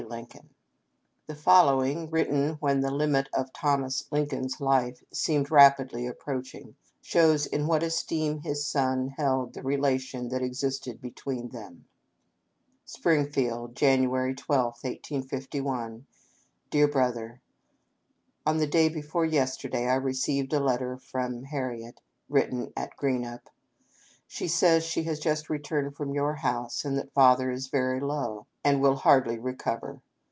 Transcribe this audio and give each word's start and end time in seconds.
Lincoln." 0.09 0.49
6l6 0.49 0.49
APPENDIX. 0.49 0.51
The 1.27 1.35
following, 1.35 2.09
written 2.09 2.49
when 2.55 2.81
the 2.81 2.89
limit 2.89 3.29
of 3.35 3.53
Thomas 3.53 4.03
Lincoln's 4.11 4.59
life 4.59 5.03
seemed 5.13 5.51
rapidly 5.51 6.07
approaching, 6.07 6.75
shows 7.03 7.45
in 7.45 7.67
what 7.67 7.83
esteem 7.83 8.39
his 8.39 8.65
son 8.65 9.09
held 9.09 9.53
the 9.53 9.61
relation 9.61 10.29
that 10.29 10.41
existed 10.41 11.01
between 11.01 11.49
them: 11.49 11.85
"Springfield, 12.83 13.75
Jan'y 13.75 14.35
12, 14.35 14.65
1851." 14.81 16.07
Dear 16.71 16.87
Brother:" 16.87 17.39
On 18.47 18.57
the 18.57 18.65
day 18.67 18.89
before 18.89 19.23
yesterday 19.25 19.87
I 19.87 19.93
received 19.95 20.51
a 20.53 20.59
letter 20.59 20.97
from 20.97 21.43
Har 21.43 21.69
riett, 21.73 21.97
written 22.27 22.73
at 22.75 22.97
Greenup. 22.97 23.41
She 24.27 24.47
says 24.47 24.85
she 24.85 25.03
has 25.03 25.19
just 25.19 25.49
returned 25.49 25.95
from 25.95 26.13
your 26.13 26.35
house; 26.35 26.85
and 26.85 26.97
that 26.97 27.13
Father 27.13 27.51
is 27.51 27.67
very 27.67 27.99
low, 27.99 28.47
and 28.63 28.79
will 28.79 28.95
hardly 28.95 29.37
re 29.37 29.53
cover. 29.55 29.99